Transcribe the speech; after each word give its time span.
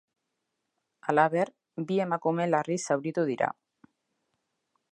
Halaber, 1.11 1.51
bi 1.91 1.99
emakume 2.05 2.47
larri 2.53 2.79
zauritu 2.91 3.27
dira. 3.33 3.51